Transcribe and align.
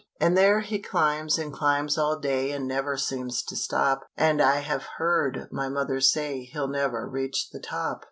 And 0.19 0.35
there 0.35 0.61
he 0.61 0.79
climbs 0.79 1.37
and 1.37 1.53
climbs 1.53 1.95
all 1.95 2.17
day 2.17 2.49
And 2.49 2.67
never 2.67 2.97
seems 2.97 3.43
to 3.43 3.55
stop, 3.55 4.01
And 4.17 4.41
I 4.41 4.55
have 4.61 4.81
heard 4.97 5.47
my 5.51 5.69
mother 5.69 6.01
say 6.01 6.41
He'll 6.45 6.67
never 6.67 7.07
reach 7.07 7.51
the 7.51 7.59
top. 7.59 7.99